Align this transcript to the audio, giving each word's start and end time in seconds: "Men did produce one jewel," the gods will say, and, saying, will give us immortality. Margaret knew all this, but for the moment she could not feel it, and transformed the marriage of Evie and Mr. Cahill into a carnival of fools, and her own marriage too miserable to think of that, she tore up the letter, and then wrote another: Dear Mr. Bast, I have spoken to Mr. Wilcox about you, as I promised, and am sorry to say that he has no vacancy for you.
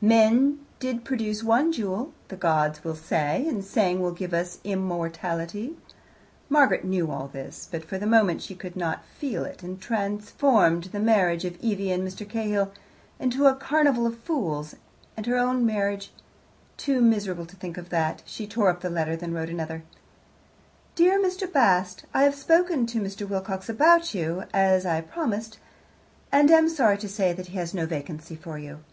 "Men 0.00 0.64
did 0.78 1.04
produce 1.04 1.42
one 1.42 1.72
jewel," 1.72 2.12
the 2.28 2.36
gods 2.36 2.84
will 2.84 2.94
say, 2.94 3.44
and, 3.48 3.64
saying, 3.64 4.00
will 4.00 4.12
give 4.12 4.32
us 4.32 4.60
immortality. 4.62 5.76
Margaret 6.48 6.84
knew 6.84 7.10
all 7.10 7.26
this, 7.26 7.66
but 7.68 7.84
for 7.84 7.98
the 7.98 8.06
moment 8.06 8.40
she 8.40 8.54
could 8.54 8.76
not 8.76 9.04
feel 9.04 9.44
it, 9.44 9.64
and 9.64 9.80
transformed 9.80 10.84
the 10.92 11.00
marriage 11.00 11.44
of 11.44 11.58
Evie 11.60 11.90
and 11.90 12.06
Mr. 12.06 12.24
Cahill 12.28 12.70
into 13.18 13.46
a 13.48 13.56
carnival 13.56 14.06
of 14.06 14.20
fools, 14.20 14.76
and 15.16 15.26
her 15.26 15.36
own 15.36 15.66
marriage 15.66 16.12
too 16.76 17.00
miserable 17.00 17.46
to 17.46 17.56
think 17.56 17.76
of 17.76 17.88
that, 17.88 18.22
she 18.24 18.46
tore 18.46 18.68
up 18.70 18.82
the 18.82 18.90
letter, 18.90 19.10
and 19.10 19.20
then 19.20 19.34
wrote 19.34 19.48
another: 19.50 19.82
Dear 20.94 21.20
Mr. 21.20 21.52
Bast, 21.52 22.04
I 22.14 22.22
have 22.22 22.36
spoken 22.36 22.86
to 22.86 23.00
Mr. 23.00 23.28
Wilcox 23.28 23.68
about 23.68 24.14
you, 24.14 24.44
as 24.54 24.86
I 24.86 25.00
promised, 25.00 25.58
and 26.30 26.48
am 26.48 26.68
sorry 26.68 26.98
to 26.98 27.08
say 27.08 27.32
that 27.32 27.48
he 27.48 27.56
has 27.58 27.74
no 27.74 27.86
vacancy 27.86 28.36
for 28.36 28.56
you. 28.56 28.84